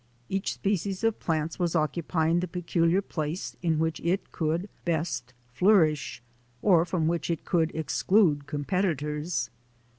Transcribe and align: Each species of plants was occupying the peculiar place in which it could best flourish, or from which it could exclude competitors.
Each 0.29 0.53
species 0.55 1.03
of 1.03 1.19
plants 1.19 1.59
was 1.59 1.75
occupying 1.75 2.39
the 2.39 2.47
peculiar 2.47 3.03
place 3.03 3.55
in 3.61 3.77
which 3.77 3.99
it 3.99 4.31
could 4.31 4.67
best 4.83 5.31
flourish, 5.53 6.23
or 6.63 6.85
from 6.85 7.07
which 7.07 7.29
it 7.29 7.45
could 7.45 7.69
exclude 7.75 8.47
competitors. 8.47 9.51